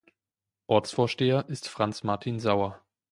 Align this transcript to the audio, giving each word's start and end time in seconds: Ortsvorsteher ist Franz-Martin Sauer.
Ortsvorsteher 0.65 1.45
ist 1.47 1.67
Franz-Martin 1.69 2.39
Sauer. 2.39 2.81